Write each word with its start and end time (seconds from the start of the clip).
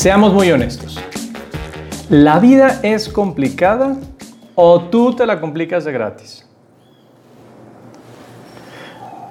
Seamos 0.00 0.32
muy 0.32 0.50
honestos. 0.50 0.98
¿La 2.08 2.38
vida 2.38 2.80
es 2.82 3.06
complicada 3.06 3.98
o 4.54 4.80
tú 4.84 5.14
te 5.14 5.26
la 5.26 5.42
complicas 5.42 5.84
de 5.84 5.92
gratis? 5.92 6.48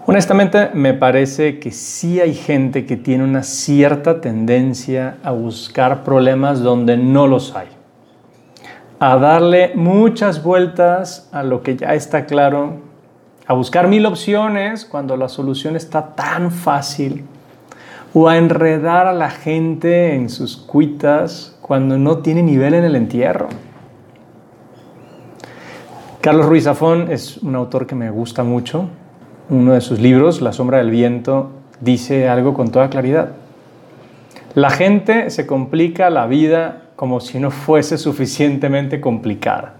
Honestamente, 0.05 0.69
me 0.75 0.93
parece 0.93 1.57
que 1.57 1.71
sí 1.71 2.21
hay 2.21 2.35
gente 2.35 2.85
que 2.85 2.97
tiene 2.97 3.23
una 3.23 3.41
cierta 3.41 4.21
tendencia 4.21 5.17
a 5.23 5.31
buscar 5.31 6.03
problemas 6.03 6.59
donde 6.59 6.97
no 6.97 7.25
los 7.25 7.55
hay. 7.55 7.69
A 8.99 9.17
darle 9.17 9.71
muchas 9.73 10.43
vueltas 10.43 11.29
a 11.31 11.41
lo 11.41 11.63
que 11.63 11.77
ya 11.77 11.95
está 11.95 12.27
claro. 12.27 12.75
A 13.47 13.55
buscar 13.55 13.87
mil 13.87 14.05
opciones 14.05 14.85
cuando 14.85 15.17
la 15.17 15.29
solución 15.29 15.75
está 15.75 16.13
tan 16.13 16.51
fácil 16.51 17.25
o 18.13 18.27
a 18.27 18.37
enredar 18.37 19.07
a 19.07 19.13
la 19.13 19.29
gente 19.29 20.15
en 20.15 20.29
sus 20.29 20.57
cuitas 20.57 21.57
cuando 21.61 21.97
no 21.97 22.19
tiene 22.19 22.41
nivel 22.41 22.73
en 22.73 22.83
el 22.83 22.95
entierro. 22.95 23.49
Carlos 26.21 26.47
Ruiz 26.47 26.65
Zafón 26.65 27.11
es 27.11 27.37
un 27.37 27.55
autor 27.55 27.87
que 27.87 27.95
me 27.95 28.09
gusta 28.09 28.43
mucho. 28.43 28.89
Uno 29.49 29.73
de 29.73 29.81
sus 29.81 29.99
libros, 29.99 30.41
La 30.41 30.51
sombra 30.51 30.79
del 30.79 30.91
viento, 30.91 31.51
dice 31.79 32.27
algo 32.27 32.53
con 32.53 32.71
toda 32.71 32.89
claridad. 32.89 33.31
La 34.55 34.69
gente 34.69 35.29
se 35.29 35.45
complica 35.45 36.09
la 36.09 36.25
vida 36.25 36.89
como 36.95 37.21
si 37.21 37.39
no 37.39 37.51
fuese 37.51 37.97
suficientemente 37.97 38.99
complicada. 38.99 39.75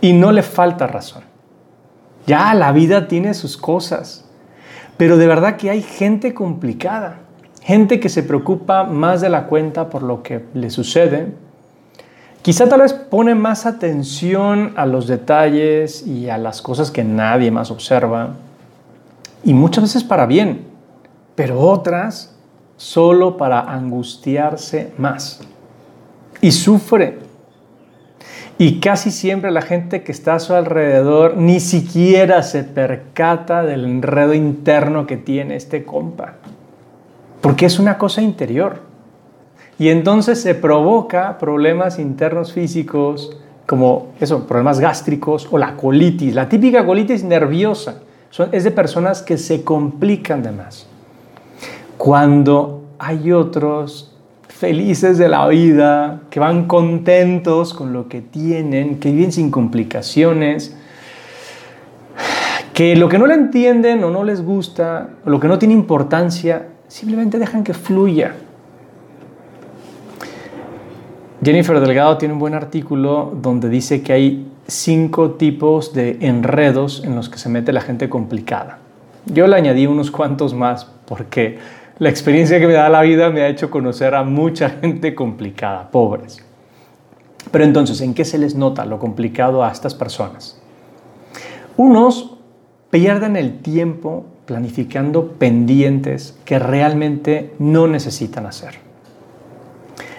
Y 0.00 0.12
no 0.12 0.30
le 0.30 0.42
falta 0.42 0.86
razón. 0.86 1.24
Ya 2.26 2.54
la 2.54 2.72
vida 2.72 3.08
tiene 3.08 3.34
sus 3.34 3.56
cosas. 3.56 4.25
Pero 4.96 5.16
de 5.16 5.26
verdad 5.26 5.56
que 5.56 5.70
hay 5.70 5.82
gente 5.82 6.32
complicada, 6.32 7.18
gente 7.62 8.00
que 8.00 8.08
se 8.08 8.22
preocupa 8.22 8.84
más 8.84 9.20
de 9.20 9.28
la 9.28 9.46
cuenta 9.46 9.90
por 9.90 10.02
lo 10.02 10.22
que 10.22 10.44
le 10.54 10.70
sucede. 10.70 11.32
Quizá 12.42 12.68
tal 12.68 12.80
vez 12.80 12.92
pone 12.92 13.34
más 13.34 13.66
atención 13.66 14.72
a 14.76 14.86
los 14.86 15.06
detalles 15.06 16.06
y 16.06 16.30
a 16.30 16.38
las 16.38 16.62
cosas 16.62 16.90
que 16.90 17.04
nadie 17.04 17.50
más 17.50 17.70
observa. 17.70 18.34
Y 19.44 19.52
muchas 19.52 19.84
veces 19.84 20.04
para 20.04 20.26
bien, 20.26 20.64
pero 21.34 21.60
otras 21.60 22.34
solo 22.76 23.36
para 23.36 23.60
angustiarse 23.60 24.92
más. 24.96 25.40
Y 26.40 26.52
sufre 26.52 27.25
y 28.58 28.80
casi 28.80 29.10
siempre 29.10 29.50
la 29.50 29.60
gente 29.60 30.02
que 30.02 30.12
está 30.12 30.34
a 30.34 30.38
su 30.38 30.54
alrededor 30.54 31.36
ni 31.36 31.60
siquiera 31.60 32.42
se 32.42 32.64
percata 32.64 33.62
del 33.62 33.84
enredo 33.84 34.32
interno 34.32 35.06
que 35.06 35.18
tiene 35.18 35.56
este 35.56 35.84
compa. 35.84 36.34
Porque 37.42 37.66
es 37.66 37.78
una 37.78 37.98
cosa 37.98 38.22
interior. 38.22 38.80
Y 39.78 39.90
entonces 39.90 40.40
se 40.40 40.54
provoca 40.54 41.36
problemas 41.36 41.98
internos 41.98 42.54
físicos 42.54 43.38
como 43.66 44.12
eso, 44.20 44.46
problemas 44.46 44.80
gástricos 44.80 45.48
o 45.50 45.58
la 45.58 45.76
colitis. 45.76 46.34
La 46.34 46.48
típica 46.48 46.86
colitis 46.86 47.24
nerviosa 47.24 48.00
es 48.52 48.64
de 48.64 48.70
personas 48.70 49.22
que 49.22 49.36
se 49.36 49.64
complican 49.64 50.42
de 50.42 50.52
más. 50.52 50.86
Cuando 51.98 52.84
hay 52.98 53.32
otros 53.32 54.15
felices 54.58 55.18
de 55.18 55.28
la 55.28 55.46
vida, 55.48 56.22
que 56.30 56.40
van 56.40 56.66
contentos 56.66 57.74
con 57.74 57.92
lo 57.92 58.08
que 58.08 58.22
tienen, 58.22 58.98
que 58.98 59.12
viven 59.12 59.30
sin 59.30 59.50
complicaciones, 59.50 60.74
que 62.72 62.96
lo 62.96 63.08
que 63.08 63.18
no 63.18 63.26
le 63.26 63.34
entienden 63.34 64.02
o 64.02 64.10
no 64.10 64.24
les 64.24 64.42
gusta, 64.42 65.10
o 65.26 65.30
lo 65.30 65.38
que 65.40 65.48
no 65.48 65.58
tiene 65.58 65.74
importancia, 65.74 66.68
simplemente 66.88 67.38
dejan 67.38 67.64
que 67.64 67.74
fluya. 67.74 68.34
Jennifer 71.44 71.78
Delgado 71.78 72.16
tiene 72.16 72.32
un 72.32 72.40
buen 72.40 72.54
artículo 72.54 73.36
donde 73.40 73.68
dice 73.68 74.02
que 74.02 74.14
hay 74.14 74.50
cinco 74.66 75.32
tipos 75.32 75.92
de 75.92 76.16
enredos 76.22 77.04
en 77.04 77.14
los 77.14 77.28
que 77.28 77.36
se 77.36 77.50
mete 77.50 77.72
la 77.72 77.82
gente 77.82 78.08
complicada. 78.08 78.78
Yo 79.26 79.46
le 79.46 79.56
añadí 79.56 79.86
unos 79.86 80.10
cuantos 80.10 80.54
más 80.54 80.86
porque 81.06 81.58
la 81.98 82.10
experiencia 82.10 82.60
que 82.60 82.66
me 82.66 82.74
da 82.74 82.90
la 82.90 83.00
vida 83.00 83.30
me 83.30 83.40
ha 83.40 83.48
hecho 83.48 83.70
conocer 83.70 84.14
a 84.14 84.22
mucha 84.22 84.68
gente 84.68 85.14
complicada, 85.14 85.90
pobres. 85.90 86.44
Pero 87.50 87.64
entonces, 87.64 88.02
¿en 88.02 88.12
qué 88.12 88.24
se 88.24 88.36
les 88.36 88.54
nota 88.54 88.84
lo 88.84 88.98
complicado 88.98 89.64
a 89.64 89.72
estas 89.72 89.94
personas? 89.94 90.60
Unos 91.78 92.36
pierden 92.90 93.36
el 93.36 93.60
tiempo 93.60 94.26
planificando 94.44 95.32
pendientes 95.32 96.38
que 96.44 96.58
realmente 96.58 97.54
no 97.58 97.86
necesitan 97.86 98.44
hacer. 98.44 98.74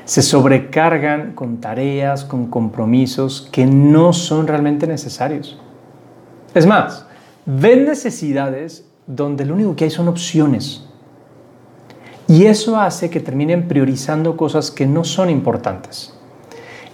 Se 0.05 0.23
sobrecargan 0.23 1.33
con 1.33 1.57
tareas, 1.57 2.25
con 2.25 2.47
compromisos 2.47 3.49
que 3.51 3.65
no 3.67 4.13
son 4.13 4.47
realmente 4.47 4.87
necesarios. 4.87 5.59
Es 6.55 6.65
más, 6.65 7.05
ven 7.45 7.85
necesidades 7.85 8.89
donde 9.05 9.45
lo 9.45 9.53
único 9.53 9.75
que 9.75 9.83
hay 9.83 9.91
son 9.91 10.07
opciones 10.07 10.86
y 12.27 12.45
eso 12.45 12.77
hace 12.77 13.09
que 13.09 13.21
terminen 13.21 13.67
priorizando 13.67 14.35
cosas 14.35 14.69
que 14.69 14.85
no 14.85 15.03
son 15.03 15.29
importantes 15.29 16.13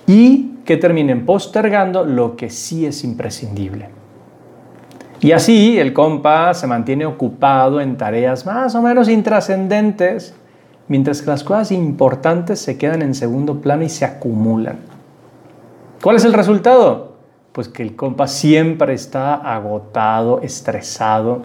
y 0.05 0.57
que 0.65 0.77
terminen 0.77 1.25
postergando 1.25 2.05
lo 2.05 2.35
que 2.35 2.49
sí 2.49 2.85
es 2.85 3.03
imprescindible. 3.03 3.89
Y 5.19 5.31
así 5.31 5.79
el 5.79 5.93
compa 5.93 6.53
se 6.53 6.67
mantiene 6.67 7.05
ocupado 7.05 7.81
en 7.81 7.97
tareas 7.97 8.45
más 8.45 8.75
o 8.75 8.81
menos 8.81 9.09
intrascendentes, 9.09 10.35
mientras 10.87 11.21
que 11.21 11.29
las 11.29 11.43
cosas 11.43 11.71
importantes 11.71 12.59
se 12.59 12.77
quedan 12.77 13.01
en 13.01 13.15
segundo 13.15 13.61
plano 13.61 13.83
y 13.83 13.89
se 13.89 14.05
acumulan. 14.05 14.79
¿Cuál 16.01 16.17
es 16.17 16.25
el 16.25 16.33
resultado? 16.33 17.13
Pues 17.53 17.69
que 17.69 17.83
el 17.83 17.95
compa 17.95 18.27
siempre 18.27 18.93
está 18.93 19.35
agotado, 19.35 20.41
estresado 20.41 21.43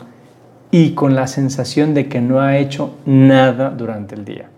y 0.70 0.92
con 0.92 1.14
la 1.14 1.26
sensación 1.26 1.94
de 1.94 2.08
que 2.08 2.20
no 2.20 2.40
ha 2.40 2.58
hecho 2.58 2.96
nada 3.06 3.70
durante 3.70 4.14
el 4.14 4.24
día. 4.24 4.48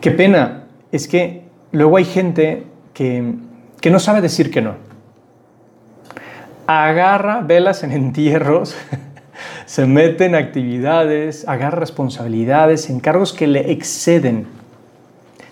Qué 0.00 0.10
pena, 0.10 0.64
es 0.92 1.08
que 1.08 1.44
luego 1.72 1.96
hay 1.96 2.04
gente 2.04 2.64
que, 2.92 3.34
que 3.80 3.90
no 3.90 3.98
sabe 3.98 4.20
decir 4.20 4.50
que 4.50 4.62
no. 4.62 4.74
Agarra 6.66 7.40
velas 7.40 7.84
en 7.84 7.92
entierros, 7.92 8.76
se 9.66 9.86
mete 9.86 10.26
en 10.26 10.34
actividades, 10.34 11.46
agarra 11.48 11.78
responsabilidades, 11.78 12.90
encargos 12.90 13.32
que 13.32 13.46
le 13.46 13.70
exceden. 13.70 14.46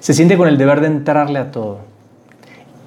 Se 0.00 0.14
siente 0.14 0.36
con 0.36 0.48
el 0.48 0.58
deber 0.58 0.80
de 0.80 0.88
entrarle 0.88 1.38
a 1.38 1.50
todo. 1.50 1.93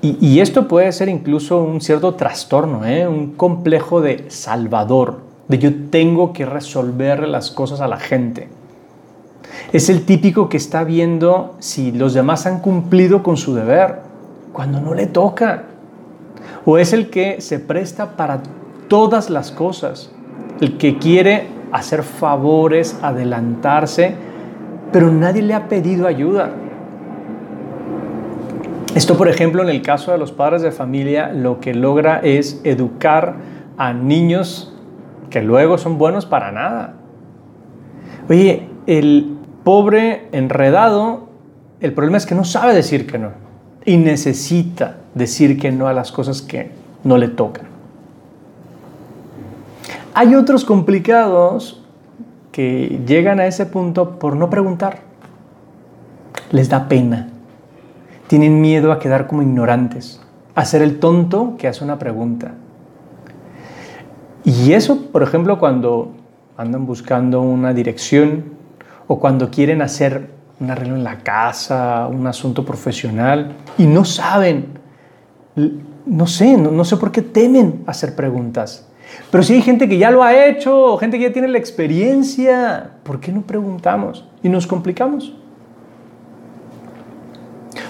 Y, 0.02 0.40
esto 0.42 0.68
puede 0.68 0.92
ser 0.92 1.10
incluso 1.10 1.62
un 1.64 1.82
cierto 1.82 2.14
trastorno, 2.14 2.86
¿eh? 2.86 3.08
un 3.08 3.32
complejo 3.34 4.00
de 4.00 4.26
salvador, 4.30 5.22
de 5.48 5.58
yo 5.58 5.72
tengo 5.90 6.34
que 6.34 6.46
resolver 6.46 7.28
las 7.28 7.50
cosas 7.50 7.82
a 7.82 7.88
la 7.88 7.98
gente. 7.98 8.48
Es 9.74 9.90
el 9.90 10.06
típico 10.06 10.50
que 10.50 10.58
está 10.58 10.84
viendo 10.84 11.56
si 11.58 11.92
los 11.92 12.14
demás 12.14 12.46
han 12.46 12.60
cumplido 12.60 13.24
con 13.24 13.38
su 13.38 13.56
deber, 13.56 14.02
cuando 14.54 14.80
no 14.80 14.94
le 14.94 15.08
toca. 15.08 15.64
O 16.64 16.78
es 16.78 16.94
el 16.94 17.10
que 17.10 17.42
se 17.42 17.58
presta 17.58 18.16
para 18.16 18.44
todas 18.88 19.32
las 19.32 19.52
cosas, 19.52 20.12
el 20.62 20.78
que 20.78 21.00
quiere 21.00 21.48
hacer 21.72 22.04
favores, 22.04 22.98
adelantarse, 23.02 24.16
pero 24.92 25.12
nadie 25.12 25.42
le 25.42 25.56
ha 25.56 25.68
pedido 25.68 26.08
ayuda. 26.08 26.52
Esto, 28.98 29.16
por 29.16 29.28
ejemplo, 29.28 29.62
en 29.62 29.70
el 29.70 29.84
caso 29.84 30.12
de 30.12 30.18
los 30.18 30.32
padres 30.32 30.64
de 30.64 30.72
familia, 30.72 31.32
lo 31.32 31.60
que 31.60 31.76
logra 31.76 32.20
es 32.24 32.62
educar 32.64 33.36
a 33.78 33.94
niños 33.94 34.74
que 35.30 35.44
luego 35.44 35.78
son 35.78 36.00
buenos 36.00 36.26
para 36.26 36.52
nada. 36.52 36.96
Oye, 38.28 38.68
el 38.88 39.38
pobre 39.64 40.30
enredado, 40.32 41.30
el 41.80 41.94
problema 41.94 42.18
es 42.18 42.26
que 42.26 42.34
no 42.34 42.44
sabe 42.44 42.74
decir 42.74 43.06
que 43.06 43.20
no 43.20 43.34
y 43.86 43.98
necesita 43.98 44.98
decir 45.14 45.60
que 45.60 45.72
no 45.72 45.88
a 45.88 45.94
las 45.94 46.12
cosas 46.12 46.42
que 46.42 46.72
no 47.04 47.20
le 47.20 47.28
tocan. 47.28 47.68
Hay 50.16 50.34
otros 50.34 50.66
complicados 50.66 51.84
que 52.52 53.00
llegan 53.06 53.40
a 53.40 53.46
ese 53.46 53.68
punto 53.68 54.18
por 54.18 54.36
no 54.36 54.50
preguntar. 54.50 55.02
Les 56.50 56.68
da 56.68 56.88
pena 56.88 57.28
tienen 58.28 58.62
miedo 58.62 58.92
a 58.92 59.00
quedar 59.00 59.28
como 59.28 59.42
ignorantes, 59.42 60.22
a 60.56 60.66
ser 60.66 60.82
el 60.82 61.00
tonto 61.00 61.56
que 61.58 61.68
hace 61.68 61.84
una 61.84 61.98
pregunta. 62.00 62.54
Y 64.44 64.74
eso, 64.74 65.12
por 65.12 65.24
ejemplo, 65.24 65.60
cuando 65.60 66.12
andan 66.56 66.86
buscando 66.86 67.42
una 67.42 67.74
dirección 67.74 68.46
o 69.08 69.20
cuando 69.20 69.50
quieren 69.50 69.82
hacer 69.82 70.30
un 70.60 70.72
arreglo 70.72 70.96
en 70.96 71.04
la 71.04 71.20
casa, 71.20 72.08
un 72.08 72.26
asunto 72.28 72.66
profesional 72.66 73.54
y 73.78 73.86
no 73.86 74.06
saben, 74.06 74.68
no 76.06 76.28
sé, 76.28 76.58
no, 76.58 76.86
sé 76.86 76.98
por 76.98 77.12
qué 77.12 77.22
temen 77.22 77.84
hacer 77.86 78.16
preguntas. 78.16 78.88
Pero 79.32 79.44
si 79.44 79.54
hay 79.54 79.62
gente 79.62 79.88
que 79.88 79.98
ya 79.98 80.12
lo 80.12 80.24
ha 80.24 80.48
hecho, 80.48 80.98
gente 80.98 81.18
que 81.18 81.26
ya 81.26 81.34
tiene 81.34 81.48
la 81.48 81.58
experiencia, 81.58 82.92
¿por 83.04 83.20
qué 83.20 83.32
no 83.32 83.42
preguntamos? 83.42 84.26
y 84.44 84.50
nos 84.50 84.68
complicamos. 84.68 85.34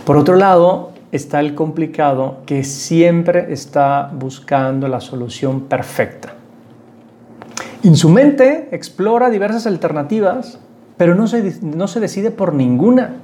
Por 0.07 0.15
otro 0.15 0.37
lado, 0.37 0.93
está 1.11 1.41
el 1.41 1.53
complicado 1.53 2.37
que 2.45 2.63
siempre 2.63 3.51
está 3.51 4.09
buscando 4.17 4.87
la 4.87 5.01
solución 5.01 5.63
perfecta. 5.63 6.33
En 7.83 7.97
su 7.97 8.07
mente 8.07 8.69
explora 8.71 9.29
diversas 9.29 9.67
alternativas, 9.67 10.61
pero 10.95 11.13
no 11.13 11.27
se, 11.27 11.59
no 11.61 11.89
se 11.89 11.99
decide 11.99 12.31
por 12.31 12.53
ninguna, 12.53 13.15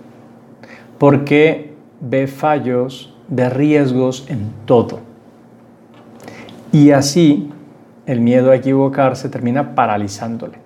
porque 0.97 1.73
ve 2.01 2.27
fallos, 2.27 3.15
ve 3.29 3.49
riesgos 3.49 4.25
en 4.27 4.51
todo. 4.65 4.99
Y 6.73 6.91
así 6.91 7.49
el 8.05 8.19
miedo 8.19 8.51
a 8.51 8.57
equivocarse 8.57 9.29
termina 9.29 9.73
paralizándole. 9.73 10.57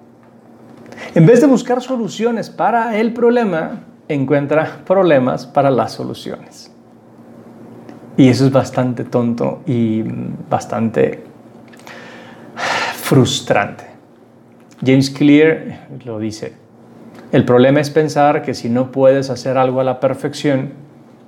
En 1.13 1.27
vez 1.27 1.41
de 1.41 1.45
buscar 1.45 1.79
soluciones 1.83 2.49
para 2.49 2.97
el 2.97 3.13
problema, 3.13 3.83
encuentra 4.07 4.81
problemas 4.85 5.45
para 5.45 5.69
las 5.69 5.93
soluciones. 5.93 6.71
Y 8.15 8.29
eso 8.29 8.45
es 8.45 8.51
bastante 8.51 9.03
tonto 9.03 9.61
y 9.65 10.03
bastante 10.49 11.23
frustrante. 12.95 13.85
James 14.83 15.09
Clear 15.09 15.87
lo 16.05 16.19
dice, 16.19 16.53
el 17.31 17.45
problema 17.45 17.79
es 17.79 17.89
pensar 17.89 18.41
que 18.41 18.53
si 18.53 18.69
no 18.69 18.91
puedes 18.91 19.29
hacer 19.29 19.57
algo 19.57 19.81
a 19.81 19.83
la 19.83 19.99
perfección, 19.99 20.71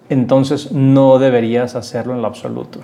entonces 0.09 0.71
no 0.71 1.19
deberías 1.19 1.75
hacerlo 1.75 2.13
en 2.13 2.21
lo 2.21 2.27
absoluto. 2.27 2.79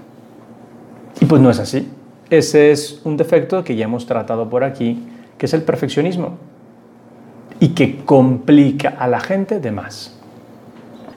Y 1.19 1.25
pues 1.25 1.42
no 1.42 1.50
es 1.50 1.59
así. 1.59 1.89
Ese 2.30 2.71
es 2.71 3.01
un 3.03 3.18
defecto 3.18 3.63
que 3.63 3.75
ya 3.75 3.86
hemos 3.86 4.06
tratado 4.06 4.50
por 4.50 4.63
aquí, 4.63 5.01
que 5.38 5.45
es 5.45 5.53
el 5.53 5.63
perfeccionismo 5.63 6.38
y 7.66 7.70
que 7.70 7.98
complica 8.06 8.90
a 8.90 9.08
la 9.08 9.20
gente 9.20 9.60
de 9.60 9.72
más. 9.72 10.16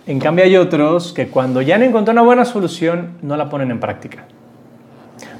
En 0.06 0.18
cambio 0.18 0.46
hay 0.46 0.56
otros 0.56 1.12
que 1.12 1.28
cuando 1.28 1.60
ya 1.60 1.74
han 1.74 1.82
encontrado 1.82 2.12
una 2.12 2.26
buena 2.26 2.46
solución 2.46 3.18
no 3.20 3.36
la 3.36 3.50
ponen 3.50 3.70
en 3.70 3.80
práctica. 3.80 4.24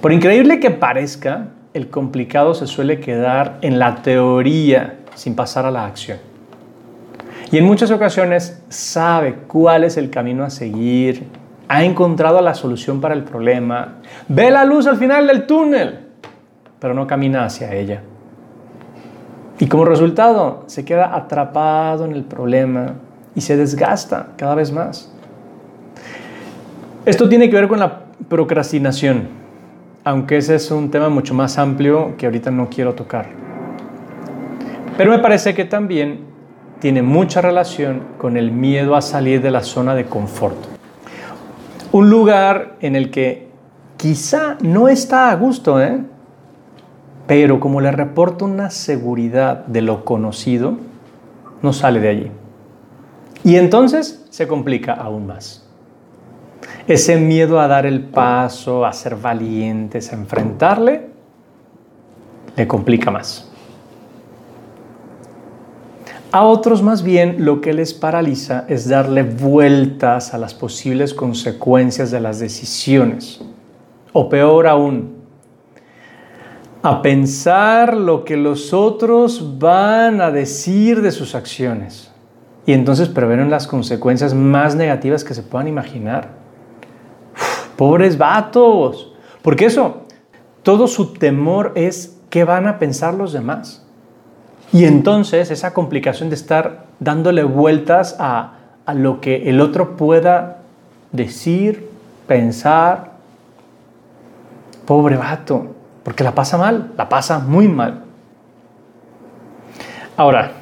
Por 0.03 0.13
increíble 0.13 0.61
que 0.61 0.71
parezca, 0.71 1.47
el 1.73 1.89
complicado 1.89 2.53
se 2.53 2.67
suele 2.67 3.01
quedar 3.01 3.57
en 3.63 3.79
la 3.79 4.03
teoría 4.03 4.99
sin 5.15 5.35
pasar 5.35 5.65
a 5.65 5.71
la 5.71 5.87
acción. 5.87 6.19
Y 7.51 7.57
en 7.57 7.65
muchas 7.65 7.91
ocasiones 7.91 8.63
sabe 8.69 9.37
cuál 9.47 9.85
es 9.85 9.97
el 9.97 10.11
camino 10.11 10.45
a 10.45 10.51
seguir, 10.51 11.25
ha 11.69 11.85
encontrado 11.85 12.43
la 12.43 12.53
solución 12.53 13.01
para 13.01 13.15
el 13.15 13.25
problema, 13.25 13.95
ve 14.29 14.51
la 14.51 14.67
luz 14.67 14.87
al 14.87 14.99
final 14.99 15.27
del 15.27 15.47
túnel, 15.47 16.01
pero 16.79 16.93
no 16.93 17.07
camina 17.07 17.47
hacia 17.47 17.75
ella. 17.75 18.03
Y 19.61 19.67
como 19.67 19.85
resultado 19.85 20.65
se 20.67 20.85
queda 20.85 21.15
atrapado 21.17 22.05
en 22.05 22.13
el 22.13 22.25
problema 22.25 22.95
y 23.35 23.41
se 23.41 23.57
desgasta 23.57 24.29
cada 24.37 24.55
vez 24.55 24.73
más. 24.73 25.13
Esto 27.05 27.29
tiene 27.29 27.51
que 27.51 27.57
ver 27.57 27.69
con 27.69 27.81
la 27.81 28.01
procrastinación, 28.29 29.29
aunque 30.05 30.37
ese 30.37 30.55
es 30.55 30.71
un 30.71 30.91
tema 30.91 31.09
mucho 31.09 31.35
más 31.35 31.59
amplio 31.59 32.17
que 32.17 32.27
ahorita 32.27 32.51
no 32.51 32.69
quiero 32.69 32.95
tocar. 32.95 33.27
Pero 34.97 35.11
me 35.11 35.19
parece 35.19 35.55
que 35.55 35.65
también 35.65 36.21
tiene 36.81 37.03
mucha 37.03 37.41
relación 37.41 38.03
con 38.19 38.37
el 38.37 38.53
miedo 38.53 38.95
a 38.95 39.03
salir 39.03 39.43
de 39.43 39.51
la 39.51 39.63
zona 39.63 39.95
de 39.95 40.05
confort. 40.05 40.57
Un 41.91 42.11
lugar 42.11 42.77
en 42.81 42.95
el 42.95 43.11
que 43.11 43.49
quizá 43.97 44.57
no 44.61 44.89
está 44.89 45.31
a 45.31 45.35
gusto, 45.37 45.81
¿eh? 45.83 46.01
Pero 47.29 47.61
como 47.61 47.83
le 47.83 47.93
reporta 47.93 48.47
una 48.47 48.71
seguridad 48.71 49.67
de 49.67 49.83
lo 49.83 50.07
conocido, 50.07 50.79
no 51.61 51.75
sale 51.75 52.01
de 52.01 52.09
allí. 52.09 52.31
Y 53.45 53.57
entonces 53.57 54.27
se 54.31 54.49
complica 54.49 54.95
aún 54.95 55.27
más. 55.27 55.63
Ese 56.87 57.19
miedo 57.19 57.61
a 57.61 57.69
dar 57.69 57.85
el 57.85 58.01
paso, 58.01 58.87
a 58.87 58.95
ser 58.95 59.15
valientes, 59.17 60.11
a 60.11 60.17
enfrentarle, 60.17 61.11
le 62.57 62.67
complica 62.67 63.11
más. 63.11 63.51
A 66.33 66.45
otros 66.45 66.83
más 66.83 67.03
bien 67.03 67.45
lo 67.45 67.61
que 67.61 67.75
les 67.75 67.93
paraliza 67.93 68.65
es 68.69 68.89
darle 68.89 69.23
vueltas 69.23 70.33
a 70.33 70.39
las 70.39 70.55
posibles 70.55 71.13
consecuencias 71.13 72.11
de 72.11 72.21
las 72.21 72.39
decisiones. 72.39 73.43
O 74.15 74.31
peor 74.31 74.67
aún, 74.67 75.18
a 76.89 77.03
pensar 77.03 77.95
lo 77.95 78.25
que 78.25 78.39
los 78.39 78.73
otros 78.73 79.59
van 79.59 80.23
a 80.23 80.31
decir 80.31 81.03
de 81.03 81.13
sus 81.13 81.35
acciones. 81.35 82.11
Y 82.65 82.73
entonces 82.73 83.11
prevén 83.11 83.51
las 83.51 83.67
consecuencias 83.67 84.33
más 84.33 84.75
negativas 84.75 85.23
que 85.23 85.35
se 85.35 85.43
puedan 85.43 85.69
imaginar. 85.69 86.31
pobres 87.77 88.17
vatos. 88.17 89.13
Porque 89.43 89.67
eso, 89.67 90.05
todo 90.63 90.87
su 90.87 91.13
temor 91.13 91.73
es 91.75 92.17
qué 92.31 92.45
van 92.45 92.67
a 92.67 92.79
pensar 92.79 93.13
los 93.13 93.35
demás. 93.35 93.87
Y 94.73 94.85
entonces 94.85 95.51
esa 95.51 95.75
complicación 95.75 96.31
de 96.31 96.37
estar 96.37 96.87
dándole 97.01 97.43
vueltas 97.43 98.17
a, 98.19 98.55
a 98.87 98.95
lo 98.95 99.21
que 99.21 99.51
el 99.51 99.61
otro 99.61 99.95
pueda 99.97 100.63
decir, 101.13 101.91
pensar. 102.27 103.13
Pobre 104.87 105.19
vato. 105.19 105.78
Porque 106.09 106.25
la 106.25 106.35
pasa 106.35 106.57
mal, 106.57 106.93
la 106.97 107.07
pasa 107.11 107.39
muy 107.39 107.69
mal. 107.69 108.05
Ahora, 110.17 110.53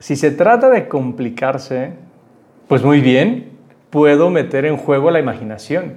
si 0.00 0.16
se 0.16 0.32
trata 0.32 0.68
de 0.68 0.88
complicarse, 0.88 1.92
pues 2.66 2.82
muy 2.82 3.00
bien, 3.00 3.52
puedo 3.90 4.30
meter 4.30 4.64
en 4.64 4.76
juego 4.76 5.12
la 5.12 5.20
imaginación. 5.20 5.92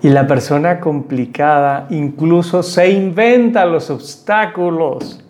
Y 0.00 0.10
la 0.10 0.28
persona 0.28 0.78
complicada 0.78 1.88
incluso 1.90 2.62
se 2.62 2.92
inventa 2.92 3.66
los 3.66 3.90
obstáculos. 3.90 5.20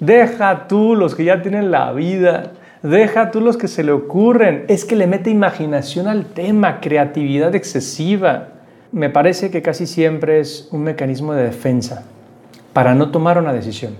Deja 0.00 0.68
tú 0.68 0.94
los 0.96 1.14
que 1.14 1.24
ya 1.24 1.40
tienen 1.40 1.70
la 1.70 1.92
vida. 1.92 2.52
Deja 2.82 3.30
tú 3.30 3.40
los 3.40 3.56
que 3.56 3.68
se 3.68 3.82
le 3.84 3.92
ocurren. 3.92 4.66
Es 4.68 4.84
que 4.84 4.96
le 4.96 5.06
mete 5.06 5.30
imaginación 5.30 6.08
al 6.08 6.26
tema, 6.26 6.80
creatividad 6.80 7.54
excesiva 7.54 8.48
me 8.92 9.10
parece 9.10 9.50
que 9.50 9.62
casi 9.62 9.86
siempre 9.86 10.40
es 10.40 10.68
un 10.72 10.82
mecanismo 10.82 11.34
de 11.34 11.44
defensa 11.44 12.04
para 12.72 12.94
no 12.94 13.10
tomar 13.10 13.38
una 13.38 13.52
decisión 13.52 13.94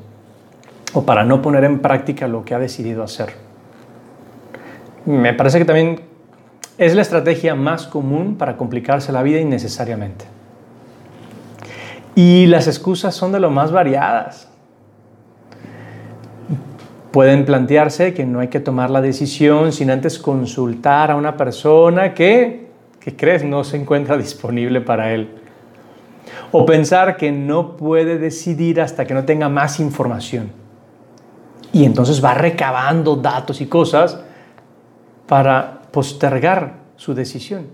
o 0.95 1.03
para 1.03 1.25
no 1.25 1.43
poner 1.43 1.65
en 1.65 1.81
práctica 1.81 2.29
lo 2.29 2.45
que 2.45 2.55
ha 2.55 2.59
decidido 2.59 3.03
hacer. 3.03 3.35
Me 5.05 5.35
parece 5.35 5.59
que 5.59 5.65
también 5.65 6.01
es 6.79 6.95
la 6.95 7.03
estrategia 7.03 7.55
más 7.55 7.87
común 7.87 8.37
para 8.37 8.57
complicarse 8.57 9.13
la 9.13 9.23
vida 9.23 9.41
innecesariamente. 9.41 10.25
Y 12.15 12.47
las 12.47 12.67
excusas 12.67 13.15
son 13.15 13.33
de 13.33 13.41
lo 13.41 13.51
más 13.51 13.71
variadas. 13.73 14.49
Pueden 17.11 17.45
plantearse 17.45 18.13
que 18.15 18.25
no 18.25 18.41
hay 18.41 18.49
que 18.49 18.61
tomar 18.61 18.91
la 18.91 19.01
decisión 19.01 19.73
sin 19.73 19.91
antes 19.91 20.19
consultar 20.19 21.11
a 21.11 21.17
una 21.17 21.37
persona 21.37 22.15
que 22.15 22.68
que 23.01 23.17
crees 23.17 23.45
no 23.45 23.65
se 23.65 23.77
encuentra 23.77 24.17
disponible 24.19 24.81
para 24.81 25.13
él. 25.13 25.29
O 26.53 26.65
pensar 26.65 27.17
que 27.17 27.31
no 27.31 27.77
puede 27.77 28.19
decidir 28.19 28.81
hasta 28.81 29.07
que 29.07 29.15
no 29.15 29.25
tenga 29.25 29.49
más 29.49 29.81
información. 29.81 30.51
Y 31.73 31.85
entonces 31.85 32.25
va 32.25 32.35
recabando 32.35 33.17
datos 33.17 33.61
y 33.61 33.67
cosas 33.67 34.21
para 35.27 35.83
postergar 35.91 36.75
su 36.97 37.15
decisión. 37.15 37.67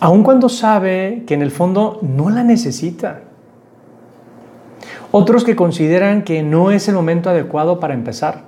Aun 0.00 0.22
cuando 0.22 0.48
sabe 0.48 1.24
que 1.26 1.34
en 1.34 1.42
el 1.42 1.50
fondo 1.50 1.98
no 2.02 2.30
la 2.30 2.42
necesita. 2.42 3.20
Otros 5.12 5.44
que 5.44 5.54
consideran 5.54 6.22
que 6.24 6.42
no 6.42 6.70
es 6.70 6.88
el 6.88 6.94
momento 6.94 7.28
adecuado 7.28 7.78
para 7.78 7.94
empezar. 7.94 8.44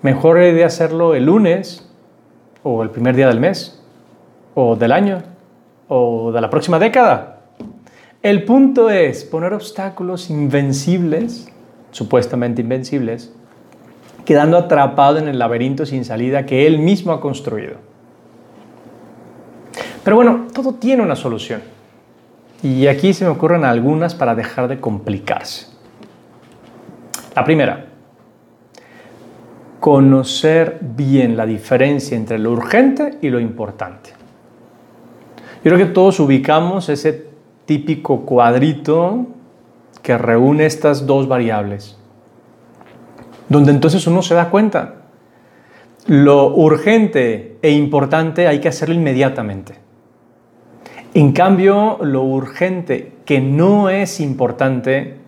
Mejor 0.00 0.38
de 0.38 0.64
hacerlo 0.64 1.14
el 1.14 1.26
lunes 1.26 1.88
o 2.62 2.82
el 2.82 2.90
primer 2.90 3.14
día 3.14 3.28
del 3.28 3.38
mes 3.38 3.81
o 4.54 4.76
del 4.76 4.92
año 4.92 5.22
o 5.88 6.32
de 6.32 6.40
la 6.40 6.50
próxima 6.50 6.78
década. 6.78 7.40
El 8.22 8.44
punto 8.44 8.88
es 8.88 9.24
poner 9.24 9.52
obstáculos 9.52 10.30
invencibles, 10.30 11.48
supuestamente 11.90 12.62
invencibles, 12.62 13.32
quedando 14.24 14.56
atrapado 14.56 15.18
en 15.18 15.28
el 15.28 15.38
laberinto 15.38 15.84
sin 15.86 16.04
salida 16.04 16.46
que 16.46 16.66
él 16.66 16.78
mismo 16.78 17.12
ha 17.12 17.20
construido. 17.20 17.76
Pero 20.04 20.16
bueno, 20.16 20.46
todo 20.52 20.74
tiene 20.74 21.02
una 21.02 21.16
solución. 21.16 21.62
Y 22.62 22.86
aquí 22.86 23.12
se 23.12 23.24
me 23.24 23.30
ocurren 23.30 23.64
algunas 23.64 24.14
para 24.14 24.34
dejar 24.34 24.68
de 24.68 24.80
complicarse. 24.80 25.66
La 27.34 27.44
primera, 27.44 27.86
conocer 29.80 30.78
bien 30.80 31.36
la 31.36 31.44
diferencia 31.44 32.16
entre 32.16 32.38
lo 32.38 32.52
urgente 32.52 33.18
y 33.20 33.30
lo 33.30 33.40
importante. 33.40 34.21
Yo 35.64 35.70
creo 35.70 35.78
que 35.78 35.92
todos 35.92 36.18
ubicamos 36.18 36.88
ese 36.88 37.26
típico 37.66 38.22
cuadrito 38.22 39.26
que 40.02 40.18
reúne 40.18 40.66
estas 40.66 41.06
dos 41.06 41.28
variables. 41.28 41.98
donde 43.48 43.70
entonces 43.70 44.06
uno 44.06 44.22
se 44.22 44.34
da 44.34 44.48
cuenta. 44.48 44.94
Lo 46.06 46.54
urgente 46.54 47.58
e 47.60 47.70
importante 47.70 48.48
hay 48.48 48.60
que 48.60 48.68
hacerlo 48.68 48.94
inmediatamente. 48.94 49.74
En 51.12 51.32
cambio, 51.32 51.98
lo 52.00 52.22
urgente 52.22 53.12
que 53.26 53.42
no 53.42 53.90
es 53.90 54.20
importante, 54.20 55.18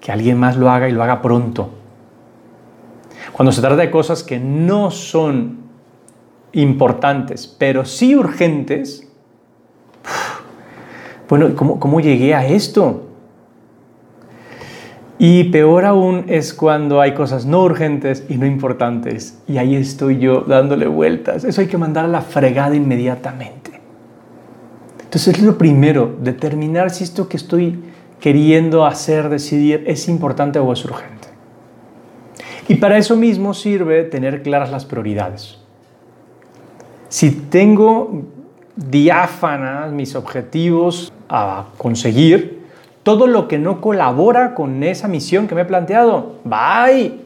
que 0.00 0.10
alguien 0.10 0.36
más 0.36 0.56
lo 0.56 0.68
haga 0.68 0.88
y 0.88 0.92
lo 0.92 1.02
haga 1.04 1.22
pronto. 1.22 1.70
Cuando 3.32 3.52
se 3.52 3.60
trata 3.60 3.76
de 3.76 3.90
cosas 3.90 4.24
que 4.24 4.40
no 4.40 4.90
son 4.90 5.58
importantes, 6.52 7.46
pero 7.46 7.84
sí 7.84 8.16
urgentes, 8.16 9.07
bueno, 11.28 11.54
¿cómo, 11.54 11.78
cómo 11.78 12.00
llegué 12.00 12.34
a 12.34 12.46
esto? 12.46 13.04
Y 15.18 15.44
peor 15.44 15.84
aún 15.84 16.24
es 16.28 16.54
cuando 16.54 17.00
hay 17.00 17.12
cosas 17.12 17.44
no 17.44 17.64
urgentes 17.64 18.24
y 18.28 18.36
no 18.36 18.46
importantes. 18.46 19.42
Y 19.48 19.58
ahí 19.58 19.74
estoy 19.74 20.18
yo 20.18 20.42
dándole 20.42 20.86
vueltas. 20.86 21.42
Eso 21.42 21.60
hay 21.60 21.66
que 21.66 21.76
mandar 21.76 22.04
a 22.04 22.08
la 22.08 22.20
fregada 22.20 22.76
inmediatamente. 22.76 23.80
Entonces 25.02 25.38
es 25.38 25.42
lo 25.42 25.58
primero, 25.58 26.16
determinar 26.20 26.90
si 26.90 27.02
esto 27.02 27.28
que 27.28 27.36
estoy 27.36 27.80
queriendo 28.20 28.84
hacer, 28.84 29.28
decidir, 29.28 29.82
es 29.86 30.08
importante 30.08 30.58
o 30.58 30.72
es 30.72 30.84
urgente. 30.84 31.28
Y 32.68 32.74
para 32.74 32.98
eso 32.98 33.16
mismo 33.16 33.54
sirve 33.54 34.04
tener 34.04 34.42
claras 34.42 34.70
las 34.70 34.84
prioridades. 34.84 35.58
Si 37.08 37.30
tengo 37.30 38.24
diáfanas 38.78 39.90
mis 39.92 40.14
objetivos 40.14 41.12
a 41.28 41.66
conseguir, 41.76 42.62
todo 43.02 43.26
lo 43.26 43.48
que 43.48 43.58
no 43.58 43.80
colabora 43.80 44.54
con 44.54 44.82
esa 44.82 45.08
misión 45.08 45.48
que 45.48 45.54
me 45.54 45.62
he 45.62 45.64
planteado, 45.64 46.36
bye. 46.44 47.20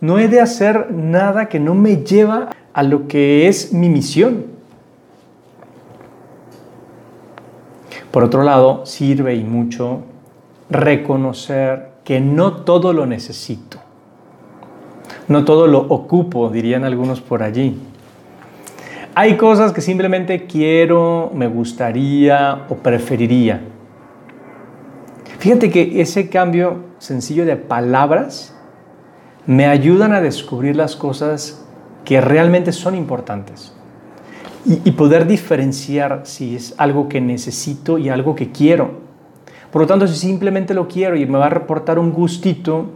No 0.00 0.18
he 0.18 0.28
de 0.28 0.40
hacer 0.40 0.90
nada 0.92 1.48
que 1.48 1.60
no 1.60 1.74
me 1.74 1.98
lleva 1.98 2.50
a 2.72 2.82
lo 2.82 3.06
que 3.06 3.48
es 3.48 3.72
mi 3.72 3.88
misión. 3.88 4.46
Por 8.10 8.24
otro 8.24 8.42
lado, 8.42 8.84
sirve 8.86 9.34
y 9.34 9.44
mucho 9.44 10.02
reconocer 10.70 11.90
que 12.04 12.20
no 12.20 12.52
todo 12.64 12.92
lo 12.92 13.06
necesito. 13.06 13.78
No 15.26 15.44
todo 15.44 15.66
lo 15.66 15.80
ocupo, 15.80 16.50
dirían 16.50 16.84
algunos 16.84 17.20
por 17.20 17.42
allí. 17.42 17.78
Hay 19.16 19.36
cosas 19.36 19.72
que 19.72 19.80
simplemente 19.80 20.46
quiero, 20.46 21.30
me 21.32 21.46
gustaría 21.46 22.66
o 22.68 22.74
preferiría. 22.74 23.60
Fíjate 25.38 25.70
que 25.70 26.00
ese 26.00 26.28
cambio 26.28 26.78
sencillo 26.98 27.46
de 27.46 27.54
palabras 27.56 28.56
me 29.46 29.66
ayudan 29.66 30.12
a 30.12 30.20
descubrir 30.20 30.74
las 30.74 30.96
cosas 30.96 31.64
que 32.04 32.20
realmente 32.20 32.72
son 32.72 32.96
importantes 32.96 33.72
y, 34.64 34.90
poder 34.92 35.26
diferenciar 35.26 36.22
si 36.24 36.56
es 36.56 36.74
algo 36.78 37.08
que 37.08 37.20
necesito 37.20 37.98
y 37.98 38.08
algo 38.08 38.34
que 38.34 38.50
quiero. 38.50 39.02
Por 39.70 39.82
lo 39.82 39.86
tanto, 39.86 40.08
si 40.08 40.16
simplemente 40.16 40.74
lo 40.74 40.88
quiero 40.88 41.16
y 41.16 41.26
me 41.26 41.38
va 41.38 41.46
a 41.46 41.50
reportar 41.50 41.98
un 41.98 42.12
gustito, 42.12 42.86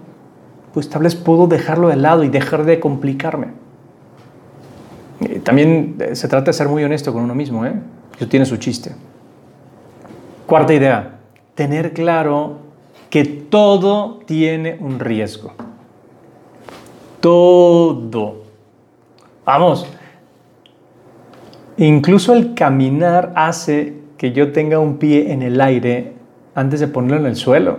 pues 0.72 0.88
tal 0.88 1.02
vez 1.02 1.14
puedo 1.14 1.46
dejarlo 1.46 1.88
de 1.88 1.96
lado 1.96 2.24
y 2.24 2.28
dejar 2.28 2.64
de 2.64 2.80
complicarme. 2.80 3.67
También 5.42 5.96
eh, 5.98 6.14
se 6.14 6.28
trata 6.28 6.46
de 6.46 6.52
ser 6.52 6.68
muy 6.68 6.84
honesto 6.84 7.12
con 7.12 7.22
uno 7.22 7.34
mismo, 7.34 7.66
¿eh? 7.66 7.74
Eso 8.16 8.28
tiene 8.28 8.46
su 8.46 8.56
chiste. 8.56 8.94
Cuarta 10.46 10.72
idea, 10.72 11.18
tener 11.54 11.92
claro 11.92 12.58
que 13.10 13.24
todo 13.24 14.20
tiene 14.26 14.76
un 14.80 14.98
riesgo. 15.00 15.52
Todo. 17.20 18.42
Vamos. 19.44 19.86
Incluso 21.76 22.32
el 22.32 22.54
caminar 22.54 23.32
hace 23.36 23.94
que 24.16 24.32
yo 24.32 24.52
tenga 24.52 24.78
un 24.78 24.98
pie 24.98 25.32
en 25.32 25.42
el 25.42 25.60
aire 25.60 26.14
antes 26.54 26.80
de 26.80 26.88
ponerlo 26.88 27.18
en 27.18 27.26
el 27.26 27.36
suelo. 27.36 27.78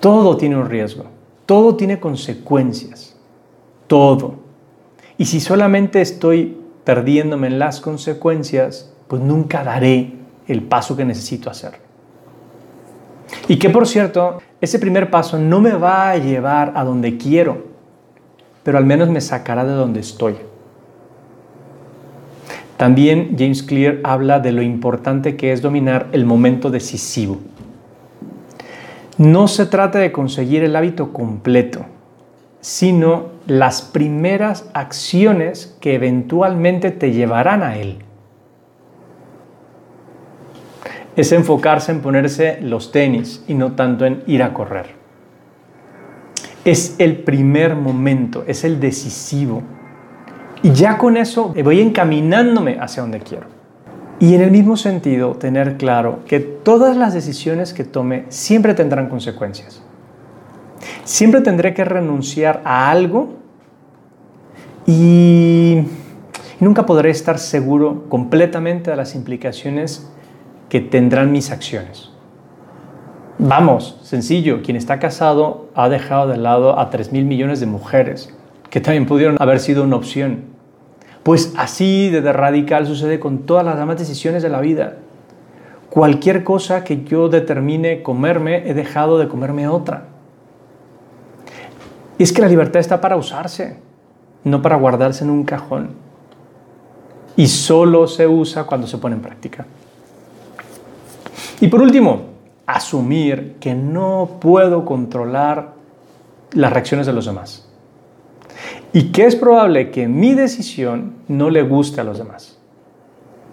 Todo 0.00 0.36
tiene 0.36 0.56
un 0.56 0.68
riesgo. 0.68 1.04
Todo 1.46 1.76
tiene 1.76 1.98
consecuencias. 1.98 3.16
Todo. 3.86 4.43
Y 5.18 5.26
si 5.26 5.40
solamente 5.40 6.00
estoy 6.00 6.56
perdiéndome 6.84 7.46
en 7.46 7.58
las 7.58 7.80
consecuencias, 7.80 8.92
pues 9.08 9.22
nunca 9.22 9.64
daré 9.64 10.12
el 10.46 10.62
paso 10.62 10.96
que 10.96 11.04
necesito 11.04 11.50
hacer. 11.50 11.74
Y 13.48 13.58
que 13.58 13.70
por 13.70 13.86
cierto, 13.86 14.40
ese 14.60 14.78
primer 14.78 15.10
paso 15.10 15.38
no 15.38 15.60
me 15.60 15.72
va 15.72 16.10
a 16.10 16.16
llevar 16.16 16.72
a 16.74 16.84
donde 16.84 17.16
quiero, 17.16 17.64
pero 18.62 18.78
al 18.78 18.86
menos 18.86 19.08
me 19.08 19.20
sacará 19.20 19.64
de 19.64 19.72
donde 19.72 20.00
estoy. 20.00 20.36
También 22.76 23.36
James 23.38 23.62
Clear 23.62 24.00
habla 24.02 24.40
de 24.40 24.52
lo 24.52 24.62
importante 24.62 25.36
que 25.36 25.52
es 25.52 25.62
dominar 25.62 26.08
el 26.12 26.24
momento 26.24 26.70
decisivo. 26.70 27.38
No 29.16 29.46
se 29.46 29.66
trata 29.66 30.00
de 30.00 30.10
conseguir 30.10 30.64
el 30.64 30.74
hábito 30.74 31.12
completo, 31.12 31.86
sino 32.64 33.26
las 33.46 33.82
primeras 33.82 34.70
acciones 34.72 35.76
que 35.82 35.96
eventualmente 35.96 36.92
te 36.92 37.12
llevarán 37.12 37.62
a 37.62 37.76
él. 37.76 37.98
Es 41.14 41.32
enfocarse 41.32 41.92
en 41.92 42.00
ponerse 42.00 42.58
los 42.62 42.90
tenis 42.90 43.44
y 43.46 43.52
no 43.52 43.72
tanto 43.72 44.06
en 44.06 44.22
ir 44.26 44.42
a 44.42 44.54
correr. 44.54 44.94
Es 46.64 46.96
el 46.98 47.18
primer 47.18 47.76
momento, 47.76 48.44
es 48.46 48.64
el 48.64 48.80
decisivo. 48.80 49.62
Y 50.62 50.72
ya 50.72 50.96
con 50.96 51.18
eso 51.18 51.52
voy 51.62 51.82
encaminándome 51.82 52.78
hacia 52.80 53.02
donde 53.02 53.20
quiero. 53.20 53.46
Y 54.20 54.34
en 54.34 54.40
el 54.40 54.50
mismo 54.50 54.78
sentido, 54.78 55.34
tener 55.34 55.76
claro 55.76 56.20
que 56.26 56.40
todas 56.40 56.96
las 56.96 57.12
decisiones 57.12 57.74
que 57.74 57.84
tome 57.84 58.24
siempre 58.30 58.72
tendrán 58.72 59.10
consecuencias. 59.10 59.82
Siempre 61.04 61.42
tendré 61.42 61.74
que 61.74 61.84
renunciar 61.84 62.62
a 62.64 62.90
algo 62.90 63.34
y 64.86 65.82
nunca 66.60 66.86
podré 66.86 67.10
estar 67.10 67.38
seguro 67.38 68.08
completamente 68.08 68.90
de 68.90 68.96
las 68.96 69.14
implicaciones 69.14 70.10
que 70.68 70.80
tendrán 70.80 71.30
mis 71.30 71.50
acciones. 71.50 72.10
Vamos, 73.38 73.98
sencillo, 74.02 74.62
quien 74.62 74.76
está 74.76 74.98
casado 74.98 75.68
ha 75.74 75.88
dejado 75.88 76.28
de 76.28 76.38
lado 76.38 76.78
a 76.78 76.88
3 76.88 77.12
mil 77.12 77.24
millones 77.24 77.60
de 77.60 77.66
mujeres 77.66 78.34
que 78.70 78.80
también 78.80 79.06
pudieron 79.06 79.36
haber 79.40 79.60
sido 79.60 79.84
una 79.84 79.96
opción. 79.96 80.44
Pues 81.22 81.52
así 81.56 82.10
de 82.10 82.32
radical 82.32 82.86
sucede 82.86 83.20
con 83.20 83.40
todas 83.40 83.64
las 83.64 83.78
demás 83.78 83.98
decisiones 83.98 84.42
de 84.42 84.48
la 84.48 84.60
vida. 84.60 84.96
Cualquier 85.90 86.44
cosa 86.44 86.82
que 86.82 87.04
yo 87.04 87.28
determine 87.28 88.02
comerme, 88.02 88.68
he 88.68 88.74
dejado 88.74 89.18
de 89.18 89.28
comerme 89.28 89.68
otra. 89.68 90.13
Y 92.18 92.22
es 92.22 92.32
que 92.32 92.42
la 92.42 92.48
libertad 92.48 92.80
está 92.80 93.00
para 93.00 93.16
usarse, 93.16 93.76
no 94.44 94.62
para 94.62 94.76
guardarse 94.76 95.24
en 95.24 95.30
un 95.30 95.44
cajón. 95.44 95.90
Y 97.36 97.48
solo 97.48 98.06
se 98.06 98.26
usa 98.26 98.64
cuando 98.64 98.86
se 98.86 98.98
pone 98.98 99.16
en 99.16 99.22
práctica. 99.22 99.66
Y 101.60 101.68
por 101.68 101.82
último, 101.82 102.22
asumir 102.66 103.56
que 103.60 103.74
no 103.74 104.38
puedo 104.40 104.84
controlar 104.84 105.74
las 106.52 106.72
reacciones 106.72 107.06
de 107.06 107.12
los 107.12 107.26
demás. 107.26 107.68
Y 108.92 109.10
que 109.10 109.26
es 109.26 109.34
probable 109.34 109.90
que 109.90 110.06
mi 110.06 110.34
decisión 110.34 111.14
no 111.26 111.50
le 111.50 111.62
guste 111.62 112.00
a 112.00 112.04
los 112.04 112.18
demás. 112.18 112.58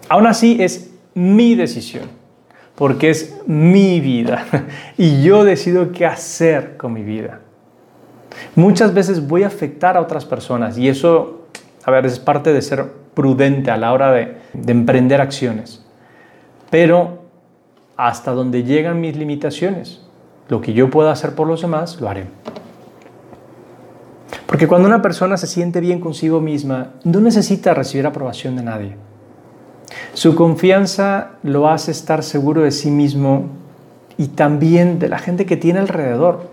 Aún 0.08 0.26
así 0.26 0.58
es 0.60 0.90
mi 1.14 1.54
decisión, 1.54 2.04
porque 2.76 3.10
es 3.10 3.36
mi 3.46 4.00
vida. 4.00 4.46
Y 4.96 5.22
yo 5.22 5.42
decido 5.42 5.90
qué 5.90 6.06
hacer 6.06 6.76
con 6.76 6.92
mi 6.92 7.02
vida. 7.02 7.40
Muchas 8.54 8.92
veces 8.94 9.26
voy 9.26 9.42
a 9.44 9.46
afectar 9.46 9.96
a 9.96 10.00
otras 10.00 10.24
personas 10.24 10.78
y 10.78 10.88
eso, 10.88 11.46
a 11.84 11.90
ver, 11.90 12.06
es 12.06 12.18
parte 12.18 12.52
de 12.52 12.62
ser 12.62 12.86
prudente 13.14 13.70
a 13.70 13.76
la 13.76 13.92
hora 13.92 14.12
de, 14.12 14.36
emprender 14.66 15.20
acciones. 15.20 15.84
Pero 16.70 17.22
hasta 17.96 18.32
donde 18.32 18.64
llegan 18.64 19.00
mis 19.00 19.16
limitaciones, 19.16 20.02
lo 20.48 20.60
que 20.60 20.72
yo 20.72 20.90
pueda 20.90 21.12
hacer 21.12 21.34
por 21.34 21.46
los 21.46 21.62
demás, 21.62 22.00
lo 22.00 22.08
haré. 22.08 22.26
Porque 24.46 24.68
cuando 24.68 24.88
una 24.88 25.00
persona 25.00 25.36
se 25.36 25.46
siente 25.46 25.80
bien 25.80 26.00
consigo 26.00 26.40
misma, 26.40 26.92
no 27.04 27.20
necesita 27.20 27.74
recibir 27.74 28.06
aprobación 28.06 28.56
de 28.56 28.62
nadie. 28.62 28.96
Su 30.14 30.34
confianza 30.34 31.32
lo 31.42 31.68
hace 31.68 31.90
estar 31.90 32.22
seguro 32.22 32.62
de 32.62 32.70
sí 32.70 32.90
mismo 32.90 33.46
y 34.18 34.28
también 34.28 34.98
de 34.98 35.08
la 35.08 35.18
gente 35.18 35.46
que 35.46 35.56
tiene 35.56 35.78
alrededor. 35.78 36.50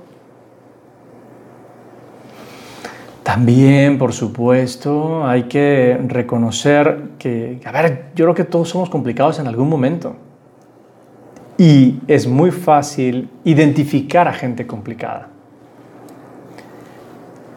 También, 3.29 3.99
por 3.99 4.11
supuesto, 4.11 5.23
hay 5.23 5.43
que 5.43 5.99
reconocer 6.07 7.09
que, 7.19 7.61
a 7.63 7.71
ver, 7.71 8.05
yo 8.15 8.25
creo 8.25 8.33
que 8.33 8.43
todos 8.43 8.69
somos 8.69 8.89
complicados 8.89 9.37
en 9.37 9.45
algún 9.45 9.69
momento. 9.69 10.15
Y 11.55 11.99
es 12.07 12.25
muy 12.25 12.49
fácil 12.49 13.29
identificar 13.43 14.27
a 14.27 14.33
gente 14.33 14.65
complicada. 14.65 15.27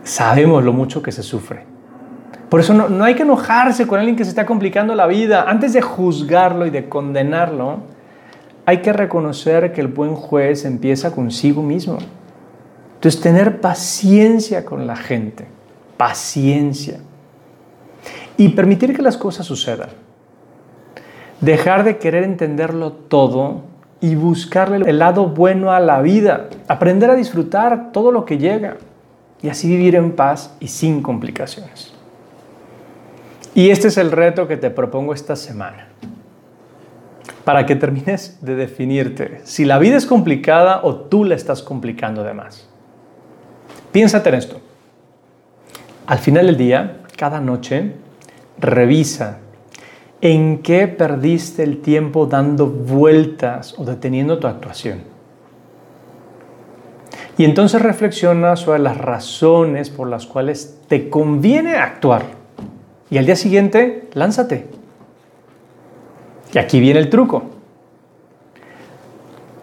sabemos 0.05 0.63
lo 0.63 0.75
mucho 0.75 1.03
que 1.03 1.11
se 1.11 1.23
sufre. 1.23 1.65
Por 2.51 2.61
eso 2.61 2.75
no, 2.75 3.03
hay 3.03 3.15
que 3.15 3.23
enojarse 3.23 3.87
con 3.87 3.99
alguien 3.99 4.15
que 4.15 4.25
se 4.25 4.29
está 4.31 4.45
complicando 4.45 4.95
la 4.95 5.07
vida. 5.07 5.47
Antes 5.49 5.73
de 5.73 5.81
juzgarlo 5.81 6.67
y 6.67 6.71
de 6.71 6.91
condenarlo, 6.91 7.79
hay 8.67 8.83
que 8.83 8.93
reconocer 8.93 9.73
que 9.73 9.81
el 9.81 9.89
buen 9.89 10.17
juez 10.17 10.67
empieza 10.67 11.13
consigo 11.13 11.63
mismo. 11.63 11.97
Entonces, 12.97 13.23
tener 13.23 13.63
paciencia 13.63 14.67
con 14.67 14.87
la 14.87 14.97
gente, 14.97 15.47
paciencia. 16.03 16.99
Y 18.37 18.49
permitir 18.49 18.97
que 18.97 19.03
las 19.03 19.17
cosas 19.17 19.47
sucedan. 19.47 19.91
Dejar 21.41 21.85
de 21.85 21.99
querer 21.99 22.25
entenderlo 22.25 22.91
todo 22.91 23.61
y 24.01 24.17
buscarle 24.17 24.79
el 24.91 24.99
lado 24.99 25.29
bueno 25.29 25.71
a 25.71 25.79
la 25.79 26.03
vida. 26.03 26.49
Aprender 26.67 27.09
a 27.09 27.15
disfrutar 27.15 27.93
todo 27.93 28.11
lo 28.11 28.25
que 28.25 28.39
llega 28.39 28.79
y 29.43 29.49
así 29.49 29.69
vivir 29.69 29.95
en 29.95 30.17
paz 30.17 30.57
y 30.59 30.67
sin 30.67 31.03
complicaciones. 31.03 31.95
Y 33.55 33.71
este 33.71 33.87
es 33.87 33.97
el 33.97 34.11
reto 34.11 34.49
que 34.49 34.57
te 34.57 34.71
propongo 34.71 35.15
esta 35.15 35.37
semana. 35.37 35.87
Para 37.45 37.65
que 37.65 37.77
termines 37.77 38.39
de 38.41 38.57
definirte 38.57 39.41
si 39.45 39.65
la 39.65 39.79
vida 39.79 39.99
es 39.99 40.07
complicada 40.07 40.81
o 40.83 40.97
tú 40.97 41.25
la 41.25 41.37
estás 41.37 41.63
complicando 41.63 42.25
de 42.25 42.35
más. 42.35 42.69
Piénsate 43.93 44.31
en 44.31 44.35
esto. 44.35 44.72
Al 46.07 46.19
final 46.19 46.47
del 46.47 46.57
día, 46.57 47.03
cada 47.17 47.41
noche, 47.41 47.93
revisa 48.59 49.39
en 50.21 50.59
qué 50.59 50.89
perdiste 50.89 51.63
el 51.63 51.81
tiempo 51.81 52.27
dando 52.27 52.67
vueltas 52.67 53.79
o 53.79 53.85
deteniendo 53.85 54.39
tu 54.39 54.49
actuación. 54.49 55.03
Y 57.39 57.45
entonces 57.45 57.81
reflexiona 57.81 58.57
sobre 58.57 58.81
las 58.81 58.99
razones 58.99 59.91
por 59.91 60.09
las 60.09 60.27
cuales 60.27 60.81
te 60.89 61.09
conviene 61.09 61.77
actuar. 61.77 62.25
Y 63.09 63.19
al 63.19 63.27
día 63.27 63.37
siguiente, 63.37 64.09
lánzate. 64.15 64.67
Y 66.53 66.59
aquí 66.59 66.81
viene 66.81 66.99
el 66.99 67.11
truco. 67.11 67.45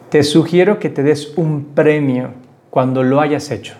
Te 0.09 0.23
sugiero 0.23 0.79
que 0.79 0.89
te 0.89 1.03
des 1.03 1.33
un 1.37 1.65
premio 1.75 2.31
cuando 2.69 3.03
lo 3.03 3.19
hayas 3.19 3.51
hecho 3.51 3.75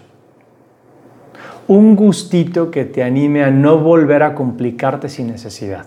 un 1.69 1.95
gustito 1.95 2.71
que 2.71 2.83
te 2.83 3.03
anime 3.03 3.43
a 3.43 3.51
no 3.51 3.77
volver 3.77 4.23
a 4.23 4.33
complicarte 4.33 5.07
sin 5.07 5.27
necesidad. 5.27 5.85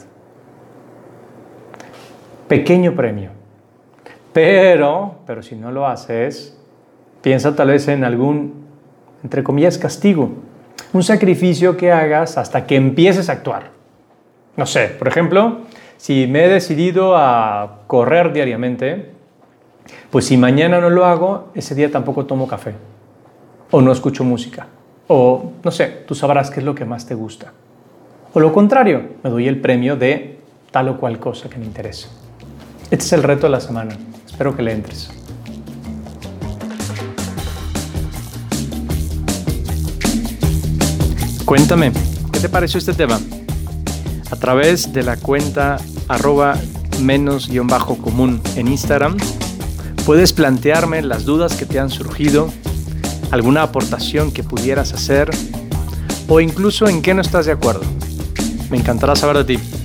Pequeño 2.47 2.95
premio. 2.95 3.31
Pero, 4.33 5.17
pero 5.27 5.43
si 5.43 5.57
no 5.57 5.73
lo 5.73 5.89
haces, 5.89 6.57
piensa 7.21 7.57
tal 7.57 7.69
vez 7.69 7.89
en 7.89 8.05
algún, 8.05 8.65
entre 9.25 9.43
comillas, 9.43 9.77
castigo. 9.77 10.31
Un 10.93 11.03
sacrificio 11.03 11.77
que 11.77 11.91
hagas 11.91 12.39
hasta 12.39 12.65
que 12.65 12.77
empieces 12.77 13.29
a 13.29 13.33
actuar. 13.33 13.71
No 14.57 14.67
sé, 14.67 14.87
por 14.87 15.09
ejemplo, 15.09 15.63
si 15.97 16.29
me 16.29 16.45
he 16.45 16.49
decidido 16.49 17.17
a 17.17 17.81
correr 17.89 18.33
diariamente, 18.33 19.11
pues 20.13 20.27
si 20.27 20.37
mañana 20.37 20.81
no 20.81 20.91
lo 20.91 21.07
hago, 21.07 21.51
ese 21.55 21.75
día 21.75 21.91
tampoco 21.91 22.25
tomo 22.25 22.47
café 22.47 22.75
o 23.73 23.81
no 23.81 23.91
escucho 23.91 24.23
música 24.23 24.69
o, 25.13 25.53
no 25.63 25.71
sé, 25.71 26.05
tú 26.07 26.15
sabrás 26.15 26.51
qué 26.51 26.61
es 26.61 26.67
lo 26.67 26.75
que 26.75 26.85
más 26.85 27.07
te 27.07 27.15
gusta. 27.15 27.53
O 28.33 28.41
lo 28.41 28.53
contrario, 28.53 29.11
me 29.23 29.29
doy 29.29 29.47
el 29.47 29.61
premio 29.61 29.97
de 29.97 30.39
tal 30.71 30.89
o 30.89 30.99
cual 30.99 31.19
cosa 31.19 31.51
que 31.51 31.59
me 31.59 31.67
interesa. 31.67 32.09
Este 32.91 33.05
es 33.05 33.13
el 33.13 33.23
reto 33.23 33.43
de 33.43 33.51
la 33.51 33.61
semana. 33.61 33.95
Espero 34.27 34.57
que 34.57 34.63
le 34.63 34.73
entres. 34.73 35.11
Cuéntame, 41.45 41.93
¿qué 42.33 42.41
te 42.41 42.49
pareció 42.49 42.79
este 42.79 42.95
tema? 42.95 43.21
A 44.31 44.37
través 44.37 44.95
de 44.95 45.03
la 45.03 45.19
cuenta 45.19 45.77
arroba 46.09 46.57
menos-común 47.03 48.41
en 48.57 48.69
Instagram, 48.69 49.19
puedes 50.07 50.33
plantearme 50.33 51.03
las 51.03 51.27
dudas 51.27 51.55
que 51.55 51.67
te 51.67 51.79
han 51.79 51.91
surgido 51.91 52.49
alguna 53.33 53.63
aportación 53.63 54.31
que 54.31 54.45
pudieras 54.45 54.93
hacer 54.93 55.31
o 56.29 56.41
incluso 56.41 56.87
en 56.87 57.03
qué 57.03 57.15
no 57.15 57.23
estás 57.23 57.47
de 57.47 57.53
acuerdo. 57.53 57.83
Me 58.71 58.77
encantará 58.77 59.17
saber 59.17 59.45
de 59.45 59.57
ti. 59.57 59.82